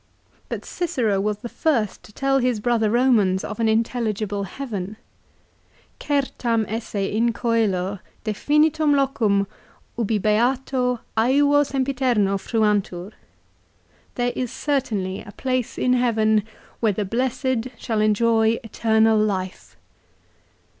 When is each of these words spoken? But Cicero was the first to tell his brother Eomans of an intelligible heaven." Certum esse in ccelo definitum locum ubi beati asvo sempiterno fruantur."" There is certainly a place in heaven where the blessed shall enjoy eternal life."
But 0.49 0.65
Cicero 0.65 1.21
was 1.21 1.37
the 1.37 1.47
first 1.47 2.01
to 2.05 2.11
tell 2.11 2.39
his 2.39 2.59
brother 2.59 2.89
Eomans 2.89 3.43
of 3.43 3.59
an 3.59 3.69
intelligible 3.69 4.45
heaven." 4.45 4.97
Certum 6.01 6.65
esse 6.67 6.95
in 6.95 7.33
ccelo 7.33 7.99
definitum 8.23 8.95
locum 8.95 9.45
ubi 9.99 10.17
beati 10.19 10.97
asvo 11.15 11.63
sempiterno 11.63 12.39
fruantur."" 12.39 13.11
There 14.15 14.33
is 14.35 14.51
certainly 14.51 15.21
a 15.21 15.33
place 15.33 15.77
in 15.77 15.93
heaven 15.93 16.45
where 16.79 16.93
the 16.93 17.05
blessed 17.05 17.67
shall 17.77 18.01
enjoy 18.01 18.59
eternal 18.63 19.19
life." 19.19 19.75